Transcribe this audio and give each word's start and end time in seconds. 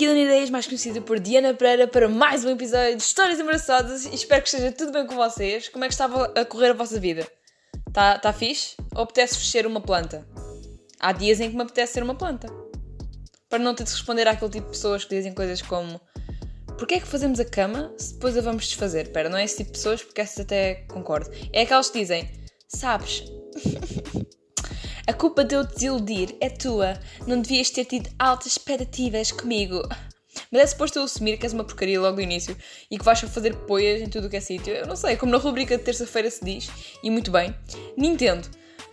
Aqui 0.00 0.06
a 0.06 0.12
Unideias, 0.12 0.48
mais 0.48 0.66
conhecida 0.66 1.02
por 1.02 1.20
Diana 1.20 1.52
Pereira, 1.52 1.86
para 1.86 2.08
mais 2.08 2.42
um 2.42 2.48
episódio 2.48 2.96
de 2.96 3.02
Histórias 3.02 3.38
Embaraçosas 3.38 4.06
e 4.06 4.14
espero 4.14 4.40
que 4.40 4.48
esteja 4.48 4.72
tudo 4.72 4.92
bem 4.92 5.06
com 5.06 5.14
vocês. 5.14 5.68
Como 5.68 5.84
é 5.84 5.88
que 5.88 5.92
estava 5.92 6.32
a 6.34 6.42
correr 6.42 6.70
a 6.70 6.72
vossa 6.72 6.98
vida? 6.98 7.28
Está 7.86 8.18
tá 8.18 8.32
fixe? 8.32 8.76
Ou 8.94 9.02
apetece 9.02 9.34
ser 9.34 9.66
uma 9.66 9.82
planta? 9.82 10.26
Há 10.98 11.12
dias 11.12 11.38
em 11.38 11.50
que 11.50 11.54
me 11.54 11.64
apetece 11.64 11.92
ser 11.92 12.02
uma 12.02 12.14
planta. 12.14 12.48
Para 13.50 13.58
não 13.58 13.74
ter 13.74 13.84
de 13.84 13.90
responder 13.90 14.26
àquele 14.26 14.50
tipo 14.50 14.66
de 14.68 14.72
pessoas 14.72 15.04
que 15.04 15.14
dizem 15.14 15.34
coisas 15.34 15.60
como 15.60 16.00
Porquê 16.80 16.94
é 16.94 17.00
que 17.00 17.06
fazemos 17.06 17.38
a 17.38 17.44
cama 17.44 17.92
se 17.98 18.14
depois 18.14 18.38
a 18.38 18.40
vamos 18.40 18.64
desfazer? 18.64 19.02
Espera, 19.02 19.28
não 19.28 19.36
é 19.36 19.44
esse 19.44 19.58
tipo 19.58 19.70
de 19.70 19.76
pessoas 19.76 20.02
porque 20.02 20.22
essas 20.22 20.40
até 20.40 20.76
concordo. 20.88 21.30
É 21.52 21.60
aquelas 21.60 21.90
que 21.90 21.98
dizem 22.00 22.26
Sabes, 22.68 23.22
a 25.06 25.12
culpa 25.12 25.44
de 25.44 25.56
eu 25.56 25.68
te 25.68 25.74
desiludir 25.74 26.34
é 26.40 26.48
tua. 26.48 26.98
Não 27.26 27.42
devias 27.42 27.68
ter 27.68 27.84
tido 27.84 28.08
altas 28.18 28.52
expectativas 28.52 29.30
comigo. 29.30 29.82
Mas 30.50 30.62
é 30.62 30.66
suposto 30.68 30.98
eu 30.98 31.02
assumir 31.02 31.36
que 31.36 31.44
és 31.44 31.52
uma 31.52 31.64
porcaria 31.64 32.00
logo 32.00 32.16
no 32.16 32.22
início 32.22 32.56
e 32.90 32.96
que 32.96 33.04
vais 33.04 33.20
fazer 33.20 33.54
poias 33.66 34.00
em 34.00 34.08
tudo 34.08 34.28
o 34.28 34.30
que 34.30 34.38
é 34.38 34.40
sítio. 34.40 34.72
Eu 34.72 34.86
não 34.86 34.96
sei, 34.96 35.18
como 35.18 35.32
na 35.32 35.36
rubrica 35.38 35.76
de 35.76 35.84
terça-feira 35.84 36.30
se 36.30 36.42
diz, 36.42 36.70
e 37.02 37.10
muito 37.10 37.30
bem. 37.30 37.54
Nintendo. 37.94 38.48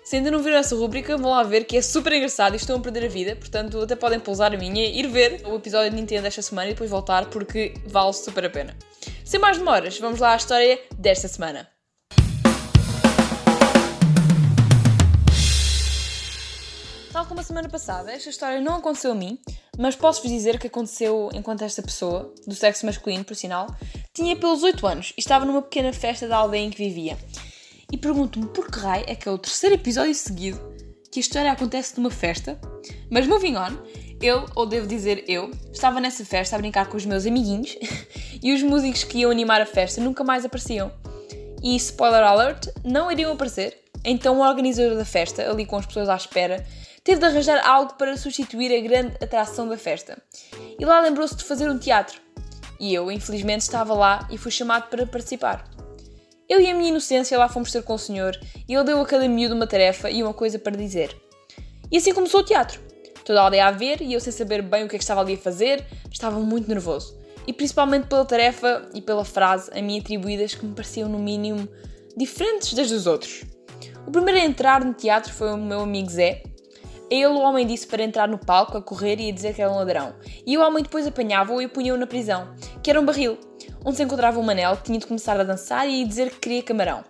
Se 0.08 0.16
ainda 0.16 0.32
não 0.32 0.40
viram 0.40 0.56
essa 0.56 0.74
rubrica, 0.74 1.18
vão 1.18 1.32
lá 1.32 1.44
ver 1.44 1.66
que 1.66 1.76
é 1.76 1.82
super 1.82 2.14
engraçado 2.14 2.54
e 2.54 2.56
estão 2.56 2.78
a 2.78 2.80
perder 2.80 3.04
a 3.04 3.10
vida. 3.10 3.36
Portanto, 3.36 3.82
até 3.82 3.94
podem 3.94 4.22
pousar 4.22 4.54
a 4.54 4.58
minha 4.58 4.86
e 4.86 5.00
ir 5.00 5.08
ver 5.10 5.46
o 5.46 5.58
episódio 5.58 5.90
de 5.90 5.98
Nintendo 5.98 6.26
esta 6.28 6.42
semana 6.42 6.70
e 6.70 6.74
depois 6.74 6.90
voltar 6.90 7.26
porque 7.26 7.74
vale 7.86 8.14
super 8.14 8.46
a 8.46 8.50
pena. 8.50 8.74
Sem 9.26 9.38
mais 9.38 9.58
demoras, 9.58 10.00
vamos 10.00 10.22
lá 10.22 10.32
à 10.32 10.38
história 10.38 10.80
desta 10.98 11.28
semana. 11.28 11.68
Tal 17.12 17.26
como 17.26 17.42
a 17.42 17.44
semana 17.44 17.68
passada, 17.68 18.10
esta 18.10 18.30
história 18.30 18.62
não 18.62 18.76
aconteceu 18.76 19.12
a 19.12 19.16
mim, 19.16 19.38
mas 19.78 19.98
posso-vos 19.98 20.32
dizer 20.32 20.58
que 20.58 20.68
aconteceu 20.68 21.30
enquanto 21.34 21.66
esta 21.66 21.82
pessoa, 21.82 22.34
do 22.46 22.56
sexo 22.56 22.86
masculino, 22.86 23.26
por 23.26 23.36
sinal, 23.36 23.68
tinha 24.14 24.38
pelos 24.38 24.64
8 24.64 24.88
anos 24.88 25.14
e 25.18 25.20
estava 25.20 25.44
numa 25.44 25.64
pequena 25.64 25.92
festa 25.92 26.30
da 26.30 26.38
aldeia 26.38 26.64
em 26.64 26.70
que 26.70 26.78
vivia. 26.78 27.18
E 27.92 27.98
pergunto-me 27.98 28.48
por 28.48 28.70
que 28.70 28.80
raio 28.80 29.06
é 29.08 29.16
que 29.16 29.30
é 29.30 29.32
o 29.32 29.38
terceiro 29.38 29.76
episódio 29.76 30.14
seguido 30.14 30.60
que 31.10 31.20
a 31.20 31.22
história 31.22 31.52
acontece 31.52 31.98
numa 31.98 32.12
festa, 32.12 32.60
mas 33.10 33.26
moving 33.26 33.56
on, 33.56 33.78
eu, 34.22 34.46
ou 34.56 34.66
devo 34.66 34.86
dizer 34.86 35.24
eu, 35.28 35.52
estava 35.72 36.00
nessa 36.00 36.26
festa 36.26 36.56
a 36.56 36.60
brincar 36.60 36.88
com 36.88 36.98
os 36.98 37.06
meus 37.06 37.26
amiguinhos 37.26 37.78
e 38.44 38.54
os 38.54 38.62
músicos 38.62 39.04
que 39.04 39.20
iam 39.20 39.32
animar 39.32 39.62
a 39.62 39.66
festa 39.66 40.02
nunca 40.02 40.24
mais 40.24 40.44
apareciam. 40.44 40.92
E 41.64 41.76
spoiler 41.76 42.24
alert, 42.24 42.68
não 42.84 43.12
iriam 43.12 43.32
aparecer. 43.32 43.78
Então 44.04 44.40
o 44.40 44.48
organizador 44.48 44.98
da 44.98 45.06
festa, 45.06 45.50
ali 45.50 45.66
com 45.66 45.78
as 45.78 45.86
pessoas 45.86 46.10
à 46.10 46.16
espera, 46.16 46.66
teve 47.04 47.20
de 47.20 47.26
arranjar 47.26 47.66
algo 47.66 47.94
para 47.94 48.18
substituir 48.18 48.76
a 48.76 48.82
grande 48.82 49.16
atração 49.24 49.68
da 49.68 49.78
festa. 49.78 50.22
E 50.78 50.86
lá 50.86 51.00
lembrou-se 51.00 51.36
de 51.36 51.44
fazer 51.44 51.70
um 51.70 51.80
teatro. 51.80 52.20
E 52.80 52.94
eu, 52.94 53.12
infelizmente, 53.12 53.62
estava 53.62 53.94
lá 53.94 54.28
e 54.30 54.38
fui 54.38 54.52
chamado 54.52 54.90
para 54.90 55.08
participar. 55.08 55.77
Eu 56.50 56.62
e 56.62 56.70
a 56.70 56.74
minha 56.74 56.90
inocência 56.90 57.38
lá 57.38 57.50
fomos 57.50 57.74
ter 57.74 57.84
com 57.84 57.94
o 57.94 58.00
senhor 58.00 58.40
e 58.68 58.74
ele 58.74 58.84
deu 58.86 59.02
a 59.02 59.06
cada 59.06 59.28
miúdo 59.28 59.54
uma 59.54 59.68
tarefa 59.68 60.10
e 60.10 60.24
uma 60.24 60.34
coisa 60.34 60.58
para 60.58 60.78
dizer. 60.78 61.14
E 61.92 61.98
assim 61.98 62.14
começou 62.14 62.40
o 62.40 62.44
teatro. 62.44 62.80
Toda 63.26 63.42
a 63.42 63.44
aldeia 63.44 63.68
a 63.68 63.72
ver 63.72 64.02
e 64.02 64.14
eu 64.14 64.20
sem 64.22 64.32
saber 64.32 64.62
bem 64.62 64.86
o 64.86 64.88
que 64.88 64.96
é 64.96 64.98
que 64.98 65.04
estava 65.04 65.20
ali 65.20 65.34
a 65.34 65.38
fazer, 65.38 65.86
estava 66.10 66.40
muito 66.40 66.70
nervoso. 66.70 67.18
E 67.46 67.52
principalmente 67.52 68.08
pela 68.08 68.24
tarefa 68.24 68.90
e 68.94 69.02
pela 69.02 69.26
frase 69.26 69.70
a 69.78 69.82
mim 69.82 70.00
atribuídas 70.00 70.56
que 70.56 70.66
me 70.66 70.74
pareciam 70.74 71.10
no 71.10 71.20
mínimo 71.20 71.68
diferentes 72.16 72.74
das 72.74 72.90
dos 72.90 73.08
outros. 73.08 73.44
O 74.06 74.12
primeiro 74.12 74.40
a 74.40 74.46
entrar 74.46 74.86
no 74.86 74.94
teatro 74.94 75.34
foi 75.34 75.52
o 75.52 75.58
meu 75.58 75.82
amigo 75.82 76.10
Zé. 76.10 76.44
A 77.12 77.14
ele 77.14 77.28
o 77.28 77.40
homem 77.40 77.68
disse 77.68 77.86
para 77.86 78.04
entrar 78.04 78.28
no 78.28 78.38
palco 78.38 78.78
a 78.78 78.82
correr 78.82 79.20
e 79.20 79.30
a 79.30 79.34
dizer 79.34 79.54
que 79.54 79.62
era 79.62 79.72
um 79.72 79.76
ladrão. 79.76 80.16
E 80.46 80.58
o 80.58 80.62
homem 80.62 80.82
depois 80.82 81.06
apanhava-o 81.06 81.62
e 81.62 81.68
punha-o 81.68 81.98
na 81.98 82.08
prisão, 82.08 82.54
que 82.88 82.92
era 82.92 83.02
um 83.02 83.06
barril, 83.06 83.38
onde 83.84 83.98
se 83.98 84.04
encontrava 84.04 84.40
um 84.40 84.44
manel 84.44 84.78
que 84.78 84.84
tinha 84.84 84.98
de 84.98 85.06
começar 85.06 85.38
a 85.38 85.44
dançar 85.44 85.90
e 85.90 86.06
dizer 86.06 86.30
que 86.32 86.40
queria 86.40 86.64
camarão. 86.64 87.04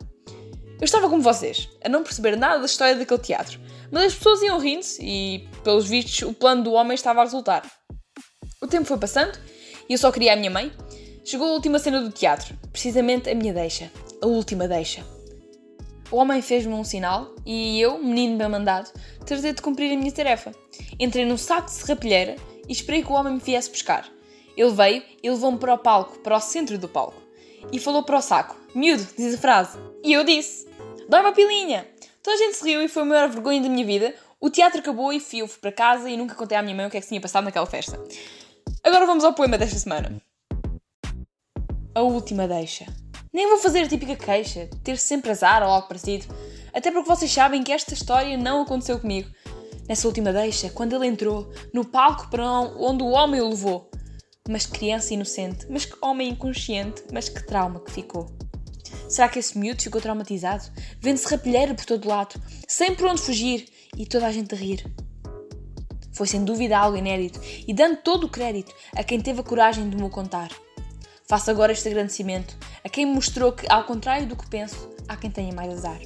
Eu 0.80 0.86
estava 0.86 1.08
como 1.08 1.22
vocês, 1.22 1.70
a 1.86 1.88
não 1.88 2.02
perceber 2.02 2.36
nada 2.36 2.58
da 2.58 2.66
história 2.66 2.96
daquele 2.96 3.22
teatro, 3.22 3.60
mas 3.92 4.06
as 4.06 4.16
pessoas 4.16 4.42
iam 4.42 4.58
rindo-se 4.58 5.00
e, 5.06 5.48
pelos 5.64 5.88
vistos, 5.88 6.24
o 6.24 6.34
plano 6.34 6.64
do 6.64 6.72
homem 6.74 6.96
estava 6.96 7.20
a 7.20 7.24
resultar. 7.26 7.64
O 8.60 8.66
tempo 8.66 8.86
foi 8.86 8.98
passando 8.98 9.38
e 9.88 9.94
eu 9.94 10.00
só 10.00 10.12
queria 10.12 10.34
a 10.34 10.36
minha 10.36 10.50
mãe. 10.50 10.72
Chegou 11.24 11.48
a 11.48 11.52
última 11.52 11.78
cena 11.78 12.02
do 12.02 12.10
teatro, 12.10 12.58
precisamente 12.72 13.30
a 13.30 13.36
minha 13.36 13.54
deixa, 13.54 13.92
a 14.20 14.26
última 14.26 14.68
deixa. 14.68 15.06
O 16.10 16.16
homem 16.16 16.42
fez-me 16.42 16.74
um 16.74 16.84
sinal 16.84 17.36
e 17.46 17.80
eu, 17.80 18.00
menino 18.00 18.36
bem 18.36 18.50
mandado, 18.50 18.92
tratei 19.28 19.54
de 19.54 19.62
cumprir 19.62 19.94
a 19.94 19.96
minha 19.96 20.12
tarefa. 20.12 20.52
Entrei 21.00 21.24
num 21.24 21.38
saco 21.38 21.68
de 21.68 21.74
serrapilheira 21.74 22.36
e 22.68 22.72
esperei 22.72 23.04
que 23.04 23.12
o 23.12 23.16
homem 23.16 23.34
me 23.34 23.40
viesse 23.40 23.70
buscar. 23.70 24.17
Ele 24.58 24.72
veio 24.72 25.04
e 25.22 25.30
levou-me 25.30 25.60
para 25.60 25.76
o 25.76 25.78
palco, 25.78 26.18
para 26.20 26.36
o 26.36 26.42
centro 26.42 26.78
do 26.80 26.90
palco. 26.90 27.22
E 27.72 27.80
falou 27.80 28.02
para 28.04 28.18
o 28.18 28.22
saco: 28.22 28.56
Miúdo, 28.74 29.08
diz 29.16 29.36
a 29.36 29.38
frase. 29.38 29.78
E 30.04 30.12
eu 30.12 30.24
disse: 30.24 30.68
Dá 31.08 31.22
uma 31.22 31.32
pilinha! 31.32 31.88
Toda 32.24 32.36
a 32.36 32.40
gente 32.40 32.58
se 32.58 32.66
riu 32.66 32.82
e 32.82 32.88
foi 32.88 33.04
a 33.04 33.06
maior 33.06 33.30
vergonha 33.30 33.62
da 33.62 33.70
minha 33.70 33.86
vida. 33.86 34.14
O 34.40 34.50
teatro 34.50 34.80
acabou 34.80 35.14
e 35.14 35.20
fui 35.20 35.40
eu 35.40 35.48
para 35.48 35.72
casa 35.72 36.10
e 36.10 36.18
nunca 36.18 36.36
contei 36.36 36.58
à 36.58 36.62
minha 36.62 36.76
mãe 36.76 36.88
o 36.88 36.90
que 36.90 36.98
é 36.98 37.02
que 37.02 37.08
tinha 37.08 37.22
passado 37.22 37.46
naquela 37.46 37.66
festa. 37.66 38.02
Agora 38.84 39.06
vamos 39.06 39.24
ao 39.24 39.34
poema 39.34 39.58
desta 39.58 39.78
semana. 39.78 40.22
A 41.96 42.02
última 42.02 42.48
deixa. 42.48 42.86
Nem 43.34 43.48
vou 43.48 43.58
fazer 43.58 43.84
a 43.84 43.88
típica 43.88 44.16
queixa, 44.16 44.70
ter 44.84 44.98
sempre 44.98 45.32
azar 45.32 45.64
ou 45.64 45.70
algo 45.70 45.88
parecido, 45.88 46.28
até 46.74 46.92
porque 46.92 47.08
vocês 47.08 47.32
sabem 47.32 47.64
que 47.64 47.72
esta 47.72 47.94
história 47.94 48.38
não 48.38 48.62
aconteceu 48.62 49.00
comigo. 49.00 49.30
Nessa 49.88 50.08
última 50.08 50.34
deixa, 50.34 50.70
quando 50.70 50.96
ele 50.96 51.08
entrou, 51.08 51.52
no 51.74 51.86
palco 51.86 52.30
para 52.30 52.44
onde 52.44 53.04
o 53.04 53.10
homem 53.10 53.42
o 53.42 53.50
levou. 53.50 53.90
Mas 54.50 54.66
que 54.66 54.80
criança 54.80 55.14
inocente, 55.14 55.66
mas 55.70 55.86
que 55.86 55.98
homem 56.02 56.30
inconsciente, 56.30 57.04
mas 57.12 57.30
que 57.30 57.46
trauma 57.46 57.80
que 57.80 57.92
ficou. 57.92 58.28
Será 59.10 59.30
que 59.30 59.40
esse 59.40 59.58
miúdo 59.58 59.82
ficou 59.82 60.02
traumatizado? 60.02 60.64
Vendo-se 61.02 61.28
rapilheiro 61.28 61.76
por 61.76 61.86
todo 61.86 62.08
lado, 62.08 62.36
sem 62.68 62.96
por 62.96 63.08
onde 63.08 63.22
fugir 63.22 63.68
e 63.98 64.06
toda 64.06 64.28
a 64.28 64.32
gente 64.32 64.54
a 64.54 64.58
rir. 64.58 64.86
Foi 66.12 66.28
sem 66.28 66.44
dúvida 66.44 66.78
algo 66.78 66.98
inédito 66.98 67.40
e 67.68 67.74
dando 67.74 67.98
todo 67.98 68.26
o 68.26 68.30
crédito 68.30 68.74
a 68.96 69.04
quem 69.04 69.22
teve 69.22 69.40
a 69.40 69.44
coragem 69.44 69.90
de 69.90 69.96
me 69.96 70.04
o 70.04 70.10
contar. 70.10 70.50
Faço 71.28 71.52
agora 71.52 71.74
este 71.74 71.88
agradecimento 71.90 72.58
a 72.84 72.90
quem 72.90 73.06
me 73.06 73.14
mostrou 73.14 73.52
que, 73.52 73.68
ao 73.70 73.84
contrário 73.84 74.28
do 74.28 74.36
que 74.36 74.48
penso, 74.48 74.90
há 75.08 75.16
quem 75.18 75.30
tenha 75.30 75.54
mais 75.54 75.72
azar. 75.74 76.00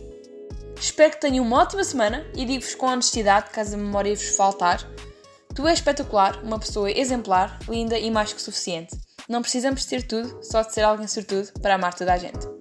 Espero 0.80 1.12
que 1.12 1.22
tenham 1.22 1.46
uma 1.46 1.60
ótima 1.60 1.84
semana 1.84 2.26
e 2.36 2.44
digo-vos 2.44 2.74
com 2.74 2.88
honestidade, 2.88 3.52
caso 3.52 3.76
a 3.76 3.78
memória 3.78 4.16
vos 4.16 4.36
faltar, 4.36 4.84
tu 5.56 5.68
és 5.68 5.80
espetacular, 5.80 6.44
uma 6.44 6.60
pessoa 6.60 6.92
exemplar, 6.92 7.60
linda 7.68 7.98
e 7.98 8.10
mais 8.10 8.34
que 8.34 8.42
suficiente. 8.42 8.98
Não 9.28 9.42
precisamos 9.42 9.82
de 9.82 9.88
ter 9.88 10.04
tudo, 10.04 10.40
só 10.44 10.62
de 10.62 10.74
ser 10.74 10.82
alguém 10.82 11.08
sortudo 11.08 11.52
para 11.62 11.76
amar 11.76 11.94
toda 11.94 12.14
a 12.14 12.18
gente. 12.18 12.61